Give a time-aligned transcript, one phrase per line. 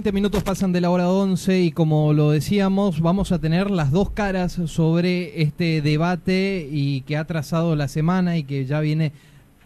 [0.00, 3.70] Bueno, 20 minutos pasan de la hora 11 y como lo decíamos, vamos a tener
[3.70, 8.80] las dos caras sobre este debate y que ha trazado la semana y que ya
[8.80, 9.12] viene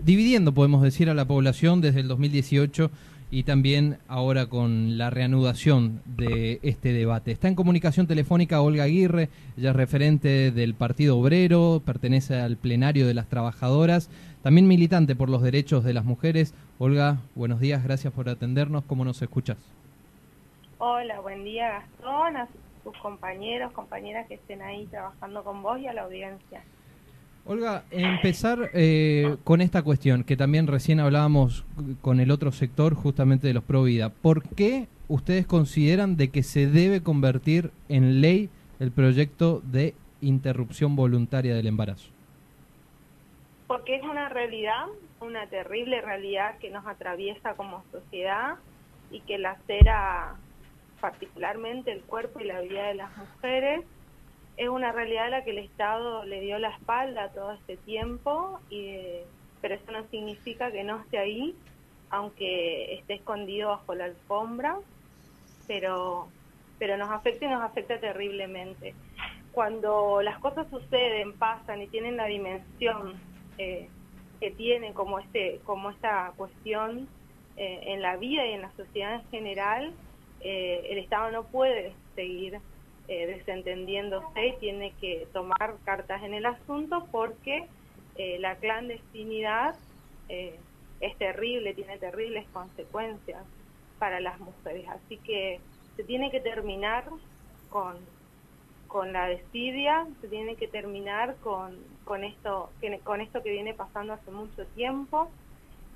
[0.01, 2.91] dividiendo, podemos decir, a la población desde el 2018
[3.31, 7.31] y también ahora con la reanudación de este debate.
[7.31, 13.07] Está en comunicación telefónica Olga Aguirre, ella es referente del Partido Obrero, pertenece al plenario
[13.07, 14.11] de las trabajadoras,
[14.43, 16.55] también militante por los derechos de las mujeres.
[16.81, 18.83] Olga, buenos días, gracias por atendernos.
[18.85, 19.74] ¿Cómo nos escuchas?
[20.87, 22.47] Hola, buen día Gastón, a
[22.85, 26.63] tus compañeros, compañeras que estén ahí trabajando con vos y a la audiencia.
[27.47, 31.65] Olga, empezar eh, con esta cuestión que también recién hablábamos
[32.03, 34.11] con el otro sector justamente de los pro vida.
[34.11, 40.97] ¿Por qué ustedes consideran de que se debe convertir en ley el proyecto de interrupción
[40.97, 42.11] voluntaria del embarazo?
[43.69, 44.85] Porque es una realidad,
[45.23, 48.57] una terrible realidad que nos atraviesa como sociedad
[49.11, 50.37] y que la cera
[51.05, 53.85] particularmente el cuerpo y la vida de las mujeres,
[54.57, 58.59] es una realidad a la que el Estado le dio la espalda todo este tiempo,
[58.71, 58.97] y,
[59.61, 61.55] pero eso no significa que no esté ahí,
[62.09, 64.79] aunque esté escondido bajo la alfombra,
[65.67, 66.29] pero,
[66.79, 68.95] pero nos afecta y nos afecta terriblemente.
[69.53, 73.13] Cuando las cosas suceden, pasan y tienen la dimensión
[73.59, 73.91] eh,
[74.41, 77.07] que tienen como, este, como esta cuestión
[77.59, 79.93] eh, en la vida y en la sociedad en general,
[80.45, 82.61] eh, el Estado no puede seguir
[83.09, 87.67] eh, desentendiéndose y tiene que tomar cartas en el asunto porque
[88.17, 89.75] eh, la clandestinidad
[90.29, 93.43] es terrible, tiene terribles consecuencias
[93.99, 94.87] para las mujeres.
[94.89, 95.61] Así que
[95.97, 97.05] se tiene que terminar
[97.69, 97.97] con,
[98.87, 102.71] con la desidia, se tiene que terminar con, con, esto,
[103.03, 105.31] con esto que viene pasando hace mucho tiempo.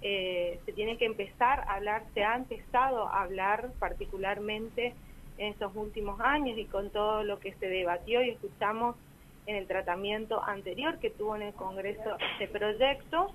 [0.01, 4.95] Eh, se tiene que empezar a hablar, se ha empezado a hablar particularmente
[5.39, 8.97] en estos últimos años y con todo lo que se debatió y escuchamos
[9.47, 13.33] en el tratamiento anterior que tuvo en el Congreso este proyecto.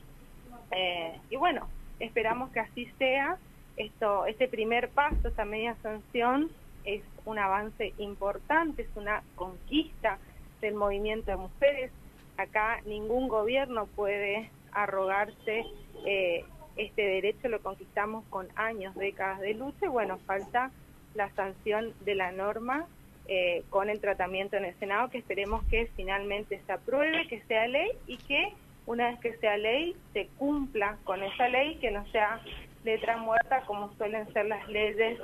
[0.72, 1.68] Eh, y bueno,
[2.00, 3.38] esperamos que así sea.
[3.76, 6.52] Esto, este primer paso, esta media sanción,
[6.86, 10.20] es un avance importante, es una conquista
[10.62, 11.92] del movimiento de mujeres.
[12.38, 15.66] Acá ningún gobierno puede arrogarse
[16.06, 20.72] eh, este derecho lo conquistamos con años, décadas de lucha y bueno, falta
[21.16, 22.86] la sanción de la norma
[23.28, 27.68] eh, con el tratamiento en el Senado que esperemos que finalmente se apruebe, que sea
[27.68, 28.54] ley y que
[28.86, 32.42] una vez que sea ley se cumpla con esa ley, que no sea
[32.84, 35.20] letra muerta como suelen ser las leyes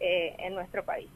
[0.00, 1.08] eh, en nuestro país.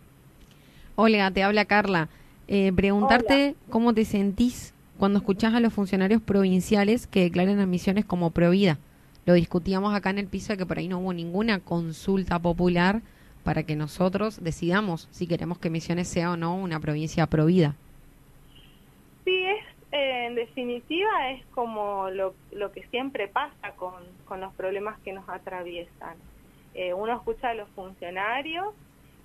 [0.95, 2.09] Olga, te habla Carla.
[2.47, 8.31] Eh, preguntarte cómo te sentís cuando escuchás a los funcionarios provinciales que declaran admisiones como
[8.31, 8.79] prohibida
[9.29, 13.03] lo discutíamos acá en el piso de que por ahí no hubo ninguna consulta popular
[13.45, 17.75] para que nosotros decidamos si queremos que Misiones sea o no una provincia provida.
[19.27, 24.55] Sí, es, eh, en definitiva es como lo, lo que siempre pasa con, con, los
[24.55, 26.17] problemas que nos atraviesan.
[26.73, 28.69] Eh, uno escucha a los funcionarios,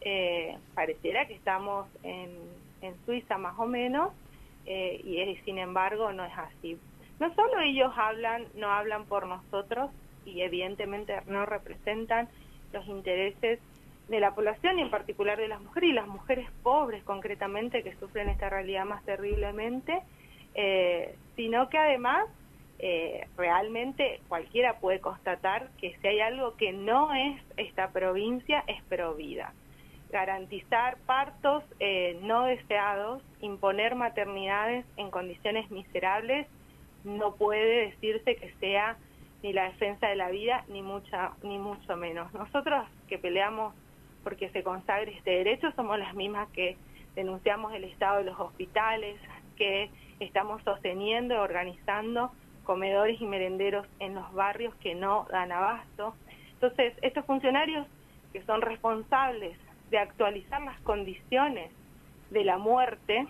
[0.01, 2.29] eh, pareciera que estamos en,
[2.81, 4.11] en Suiza más o menos,
[4.65, 6.77] y sin embargo no es así
[7.19, 9.91] no solo ellos hablan, no hablan por nosotros
[10.25, 12.27] y evidentemente no representan
[12.71, 13.59] los intereses
[14.07, 17.95] de la población y en particular de las mujeres y las mujeres pobres concretamente que
[17.95, 20.01] sufren esta realidad más terriblemente,
[20.55, 22.25] eh, sino que además
[22.79, 28.83] eh, realmente cualquiera puede constatar que si hay algo que no es esta provincia es
[28.83, 29.53] provida.
[30.11, 36.45] Garantizar partos eh, no deseados, imponer maternidades en condiciones miserables
[37.03, 38.97] no puede decirse que sea
[39.41, 42.33] ni la defensa de la vida ni mucha ni mucho menos.
[42.33, 43.73] Nosotros que peleamos
[44.23, 46.77] porque se consagre este derecho somos las mismas que
[47.15, 49.19] denunciamos el estado de los hospitales,
[49.57, 49.89] que
[50.19, 52.31] estamos sosteniendo y organizando
[52.63, 56.15] comedores y merenderos en los barrios que no dan abasto.
[56.53, 57.85] Entonces, estos funcionarios
[58.31, 59.57] que son responsables
[59.91, 61.71] de actualizar las condiciones
[62.31, 63.27] de la muerte,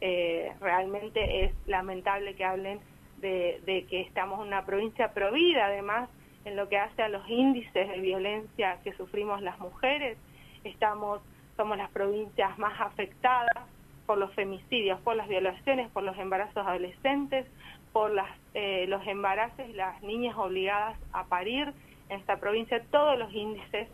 [0.00, 2.80] eh, realmente es lamentable que hablen
[3.18, 6.10] de, que estamos en una provincia provida, además
[6.44, 10.18] en lo que hace a los índices de violencia que sufrimos las mujeres,
[10.64, 11.20] estamos
[11.56, 13.64] somos las provincias más afectadas
[14.04, 17.46] por los femicidios, por las violaciones, por los embarazos adolescentes,
[17.94, 18.12] por
[18.52, 21.72] eh, los embarazos y las niñas obligadas a parir
[22.10, 23.88] en esta provincia, todos los índices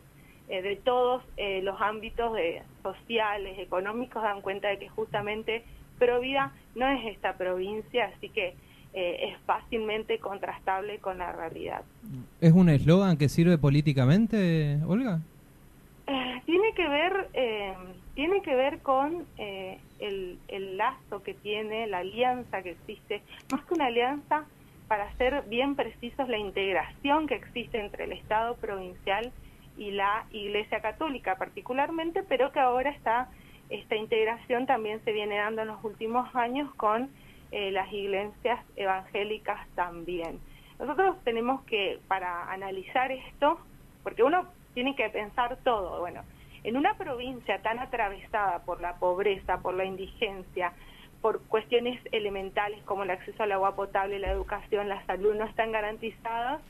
[0.49, 1.23] eh, de todos
[1.63, 2.37] los ámbitos
[2.83, 5.65] sociales, económicos dan cuenta de que justamente
[6.05, 8.55] Provida no es esta provincia, así que
[8.93, 11.83] eh, es fácilmente contrastable con la realidad.
[12.41, 15.21] ¿Es un eslogan que sirve políticamente, Olga?
[16.09, 17.75] Eh, tiene que ver, eh,
[18.17, 23.23] tiene que ver con eh, el, el lazo que tiene, la alianza que existe,
[23.53, 24.45] más que una alianza,
[24.89, 29.31] para ser bien precisos, la integración que existe entre el Estado provincial
[29.79, 33.29] y la Iglesia Católica particularmente, pero que ahora está
[33.73, 37.11] esta integración también se viene dando en los últimos años con
[37.51, 40.41] las iglesias evangélicas también.
[40.79, 43.59] Nosotros tenemos que, para analizar esto,
[44.03, 46.23] porque uno tiene que pensar todo, bueno,
[46.65, 50.73] en una provincia tan atravesada por la pobreza, por la indigencia,
[51.21, 55.73] por cuestiones elementales como el acceso al agua potable, la educación, la salud no están
[55.73, 56.61] garantizadas,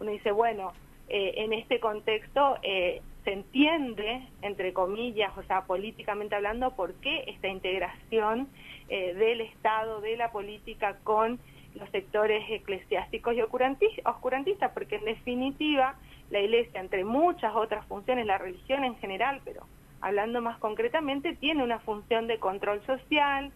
[0.00, 0.72] uno dice, bueno,
[1.08, 7.24] eh, en este contexto eh, se entiende, entre comillas, o sea, políticamente hablando, por qué
[7.26, 8.48] esta integración
[8.88, 11.38] eh, del Estado, de la política con
[11.74, 15.96] los sectores eclesiásticos y oscurantistas, porque en definitiva
[16.30, 19.66] la Iglesia, entre muchas otras funciones, la religión en general, pero
[20.00, 23.52] hablando más concretamente, tiene una función de control social,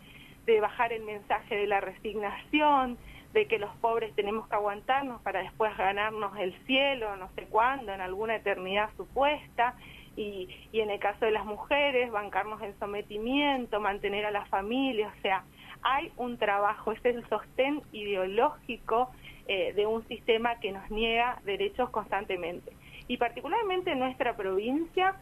[0.47, 2.99] de bajar el mensaje de la resignación,
[3.33, 7.93] de que los pobres tenemos que aguantarnos para después ganarnos el cielo, no sé cuándo,
[7.93, 9.75] en alguna eternidad supuesta,
[10.15, 15.13] y, y en el caso de las mujeres, bancarnos en sometimiento, mantener a la familia,
[15.17, 15.45] o sea,
[15.83, 19.11] hay un trabajo, es el sostén ideológico
[19.49, 22.73] eh, de un sistema que nos niega derechos constantemente.
[23.09, 25.17] Y particularmente en nuestra provincia,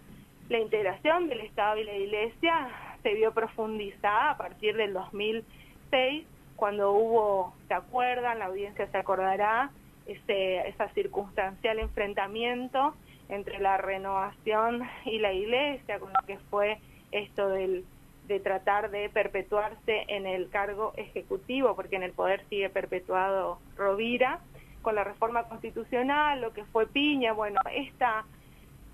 [0.48, 2.68] la integración del Estado y la Iglesia
[3.02, 6.26] se vio profundizada a partir del 2006,
[6.56, 8.38] cuando hubo, ¿se acuerdan?
[8.38, 9.70] La audiencia se acordará,
[10.06, 12.94] ese, esa circunstancial enfrentamiento
[13.28, 16.78] entre la renovación y la Iglesia, con lo que fue
[17.12, 17.84] esto del
[18.30, 24.38] de tratar de perpetuarse en el cargo ejecutivo, porque en el poder sigue perpetuado Rovira,
[24.82, 28.24] con la reforma constitucional, lo que fue Piña, bueno, esta,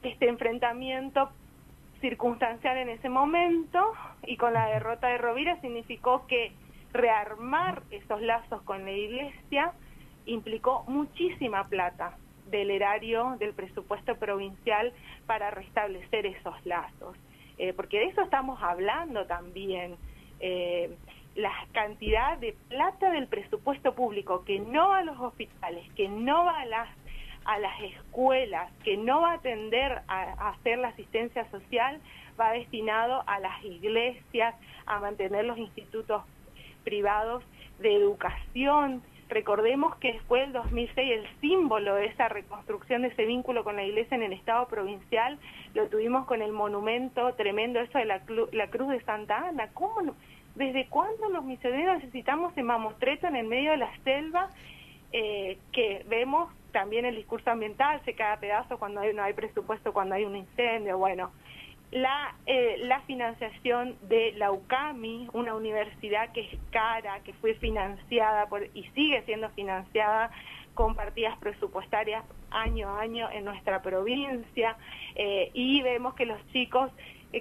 [0.02, 1.28] este enfrentamiento
[2.00, 3.92] circunstancial en ese momento
[4.26, 6.52] y con la derrota de Rovira significó que
[6.92, 9.72] rearmar esos lazos con la iglesia
[10.26, 12.16] implicó muchísima plata
[12.50, 14.92] del erario, del presupuesto provincial
[15.26, 17.16] para restablecer esos lazos.
[17.58, 19.96] Eh, porque de eso estamos hablando también.
[20.40, 20.96] Eh,
[21.34, 26.44] la cantidad de plata del presupuesto público que no va a los hospitales, que no
[26.44, 26.88] va a las,
[27.46, 32.00] a las escuelas, que no va a atender a, hacer la asistencia social,
[32.38, 34.54] va destinado a las iglesias,
[34.86, 36.22] a mantener los institutos
[36.84, 37.42] privados
[37.78, 43.64] de educación, Recordemos que después del 2006 el símbolo de esa reconstrucción de ese vínculo
[43.64, 45.38] con la iglesia en el Estado provincial.
[45.74, 49.68] Lo tuvimos con el monumento tremendo eso de la, Cruz de Santa Ana.
[49.74, 50.14] ¿Cómo,
[50.54, 54.48] ¿Desde cuándo los misioneros necesitamos ese mamostreto en el medio de la selva
[55.12, 59.94] eh, que vemos también el discurso ambiental, se cae a pedazo cuando no hay presupuesto,
[59.94, 61.32] cuando hay un incendio, bueno.
[61.90, 68.50] La, eh, la financiación de la UCAMI, una universidad que es cara, que fue financiada
[68.50, 70.30] por, y sigue siendo financiada
[70.74, 74.76] con partidas presupuestarias año a año en nuestra provincia
[75.14, 76.90] eh, y vemos que los chicos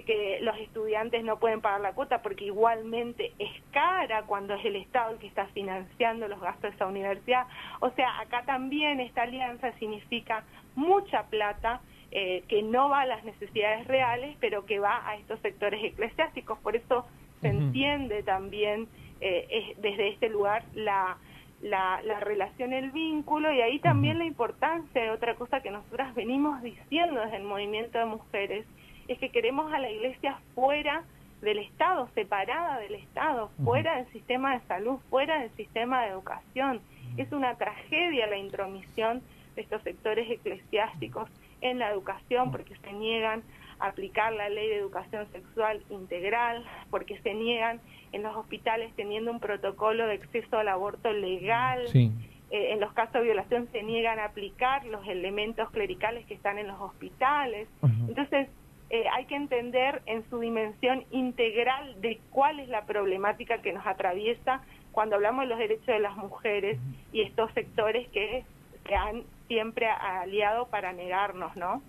[0.04, 4.76] que los estudiantes no pueden pagar la cuota porque igualmente es cara cuando es el
[4.76, 7.46] Estado el que está financiando los gastos de esa universidad.
[7.80, 13.24] O sea, acá también esta alianza significa mucha plata eh, que no va a las
[13.24, 16.58] necesidades reales, pero que va a estos sectores eclesiásticos.
[16.58, 17.06] Por eso
[17.40, 18.88] se entiende también
[19.20, 21.18] eh, desde este lugar la,
[21.62, 26.62] la, relación, el vínculo y ahí también la importancia de otra cosa que nosotras venimos
[26.62, 28.66] diciendo desde el movimiento de mujeres,
[29.08, 31.04] es que queremos a la iglesia fuera
[31.40, 36.80] del Estado, separada del Estado, fuera del sistema de salud, fuera del sistema de educación.
[37.16, 39.22] Es una tragedia la intromisión
[39.54, 43.42] de estos sectores eclesiásticos en la educación porque se niegan
[43.78, 47.80] a aplicar la ley de educación sexual integral, porque se niegan
[48.12, 51.84] en los hospitales teniendo un protocolo de acceso al aborto legal.
[51.94, 56.58] Eh, en los casos de violación se niegan a aplicar los elementos clericales que están
[56.58, 57.68] en los hospitales.
[57.82, 58.48] Entonces,
[58.90, 63.86] eh, hay que entender en su dimensión integral de cuál es la problemática que nos
[63.86, 64.62] atraviesa
[64.92, 66.78] cuando hablamos de los derechos de las mujeres
[67.12, 68.44] y estos sectores que
[68.86, 71.82] se han siempre aliado para negarnos, ¿no?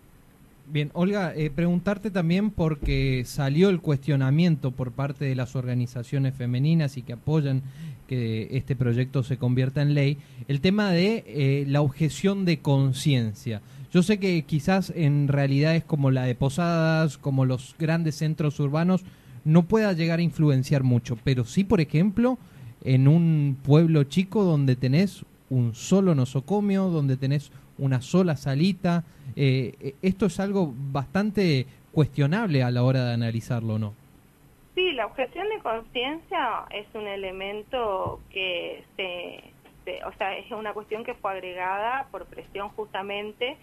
[0.70, 6.98] Bien, Olga, eh, preguntarte también porque salió el cuestionamiento por parte de las organizaciones femeninas
[6.98, 7.62] y que apoyan
[8.08, 10.18] que este proyecto se convierta en ley,
[10.50, 13.62] el tema de eh, la objeción de conciencia.
[13.91, 19.06] Yo sé que quizás en realidades como la de Posadas, como los grandes centros urbanos,
[19.46, 22.38] no pueda llegar a influenciar mucho, pero sí, por ejemplo,
[22.84, 29.03] en un pueblo chico donde tenés un solo nosocomio, donde tenés una sola salita.
[29.36, 33.94] Eh, esto es algo bastante cuestionable a la hora de analizarlo, ¿no?
[34.75, 39.44] Sí, la objeción de conciencia es un elemento que se,
[40.06, 43.58] o sea, es una cuestión que fue agregada por presión justamente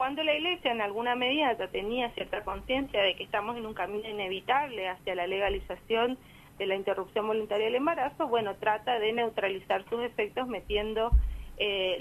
[0.00, 3.74] cuando la Iglesia en alguna medida ya tenía cierta conciencia de que estamos en un
[3.74, 6.16] camino inevitable hacia la legalización
[6.56, 11.10] de la interrupción voluntaria del embarazo, bueno, trata de neutralizar sus efectos metiendo
[11.58, 11.98] eh,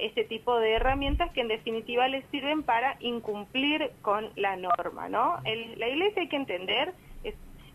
[0.00, 5.36] ese tipo de herramientas que en definitiva les sirven para incumplir con la norma, ¿no?
[5.44, 6.94] la Iglesia hay que entender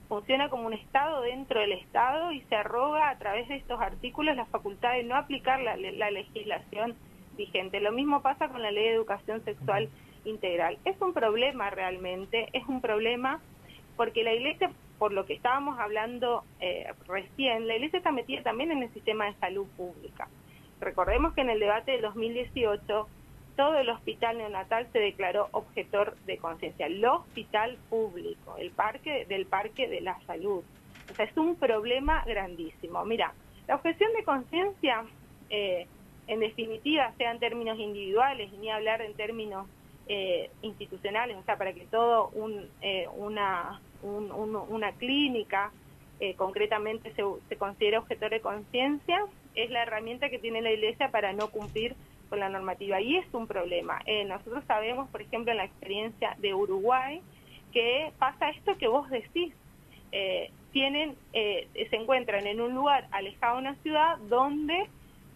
[0.10, 4.36] funciona como un Estado dentro del Estado y se arroga a través de estos artículos
[4.36, 6.96] la facultad de no aplicar la, legislación
[7.38, 7.80] vigente.
[7.80, 9.88] Lo mismo pasa con la ley de educación sexual
[10.26, 10.80] integral.
[10.84, 13.40] Es un problema realmente, es un problema
[13.96, 18.72] porque la Iglesia, por lo que estábamos hablando eh, recién, la Iglesia está metida también
[18.72, 20.28] en el sistema de salud pública.
[20.82, 23.08] Recordemos que en el debate del 2018
[23.60, 26.86] todo el hospital neonatal se declaró objetor de conciencia.
[26.86, 30.64] El hospital público, el parque del Parque de la Salud.
[31.12, 33.04] O sea, es un problema grandísimo.
[33.04, 33.34] Mira,
[33.68, 35.04] la objeción de conciencia,
[35.50, 35.88] eh,
[36.28, 39.68] en definitiva, sea en términos individuales, ni hablar en términos
[40.08, 45.74] eh, institucionales, o sea, para que todo un, eh, una, una clínica
[46.38, 49.26] concretamente se, se considere objetor de conciencia,
[49.56, 51.96] es la herramienta que tiene la Iglesia para no cumplir
[52.30, 54.00] con la normativa y es un problema.
[54.06, 57.22] Eh, nosotros sabemos, por ejemplo, en la experiencia de Uruguay,
[57.74, 59.54] que pasa esto que vos decís.
[60.12, 64.88] Eh, tienen, eh, se encuentran en un lugar alejado de una ciudad donde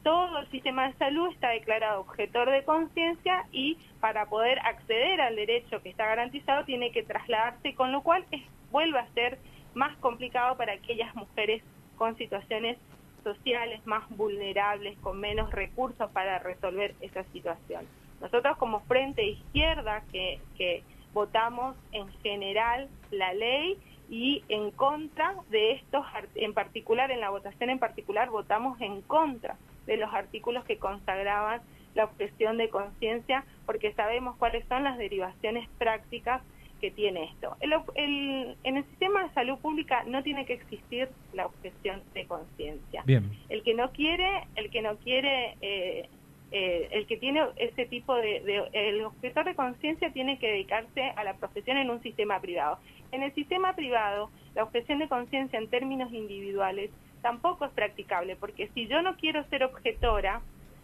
[0.03, 5.35] todo el sistema de salud está declarado objetor de conciencia y para poder acceder al
[5.35, 9.39] derecho que está garantizado tiene que trasladarse, con lo cual es, vuelve a ser
[9.73, 11.63] más complicado para aquellas mujeres
[11.97, 12.77] con situaciones
[13.23, 17.87] sociales más vulnerables, con menos recursos para resolver esa situación.
[18.21, 23.77] Nosotros como Frente Izquierda, que, votamos en general la ley
[24.09, 26.03] y en contra de estos,
[26.33, 31.61] en particular, en la votación en particular, votamos en contra de los artículos que consagraban
[31.93, 36.41] la objeción de conciencia, porque sabemos cuáles son las derivaciones prácticas
[36.83, 37.55] que tiene esto.
[37.61, 43.05] El, en el sistema de salud pública no tiene que existir la objeción de conciencia.
[43.47, 46.09] El que no quiere, el que no quiere, eh,
[46.51, 51.23] eh, el que tiene ese tipo de, el objetor de conciencia tiene que dedicarse a
[51.23, 52.79] la profesión en un sistema privado.
[53.13, 58.67] En el sistema privado, la objeción de conciencia en términos individuales tampoco es practicable, porque
[58.73, 60.41] si yo no quiero ser objetora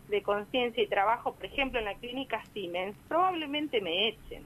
[0.08, 4.46] de conciencia y trabajo, por ejemplo, en la clínica Siemens, probablemente me echen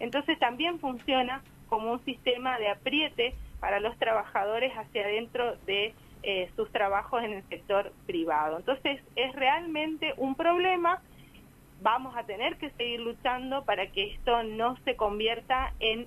[0.00, 6.50] entonces también funciona como un sistema de apriete para los trabajadores hacia adentro de eh,
[6.56, 8.58] sus trabajos en el sector privado.
[8.58, 11.02] Entonces es realmente un problema.
[11.82, 16.06] Vamos a tener que seguir luchando para que esto no se convierta en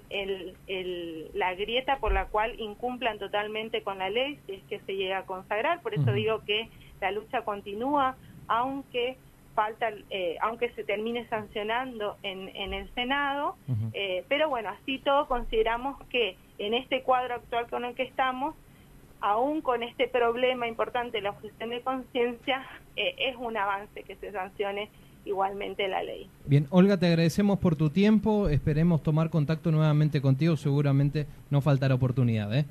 [1.34, 5.20] la grieta por la cual incumplan totalmente con la ley si es que se llega
[5.20, 5.82] a consagrar.
[5.82, 8.16] Por eso digo que la lucha continúa,
[8.48, 9.18] aunque
[9.58, 13.56] falta, eh, aunque se termine sancionando en, en el Senado,
[13.92, 18.54] eh, pero bueno, así todo consideramos que en este cuadro actual con el que estamos,
[19.20, 22.64] aún con este problema importante, la objeción de conciencia,
[22.96, 24.92] eh, es un avance que se sancione
[25.26, 26.30] igualmente la ley.
[26.46, 31.96] Bien, Olga, te agradecemos por tu tiempo, esperemos tomar contacto nuevamente contigo, seguramente no faltará
[31.96, 32.56] oportunidad.
[32.56, 32.66] ¿eh?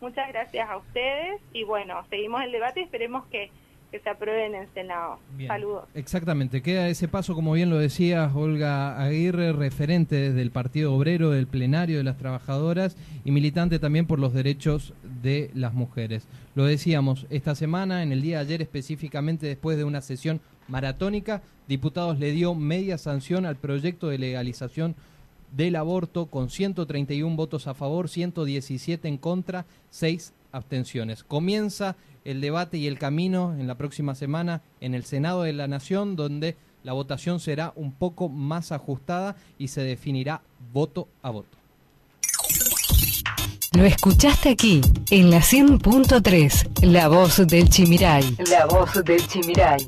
[0.00, 3.52] Muchas gracias a ustedes y bueno, seguimos el debate y esperemos que
[3.90, 5.18] que se apruebe en el Senado.
[5.46, 5.84] Saludos.
[5.94, 11.30] Exactamente, queda ese paso, como bien lo decía Olga Aguirre, referente desde el Partido Obrero,
[11.30, 16.26] del plenario de las trabajadoras y militante también por los derechos de las mujeres.
[16.54, 21.42] Lo decíamos, esta semana, en el día de ayer específicamente después de una sesión maratónica,
[21.66, 24.94] diputados le dio media sanción al proyecto de legalización
[25.56, 31.24] del aborto con 131 votos a favor, 117 en contra, 6 abstenciones.
[31.24, 35.68] Comienza el debate y el camino en la próxima semana en el Senado de la
[35.68, 41.58] Nación, donde la votación será un poco más ajustada y se definirá voto a voto.
[43.72, 48.36] Lo escuchaste aquí, en la 100.3, La Voz del Chimiray.
[48.50, 49.86] La Voz del Chimiray.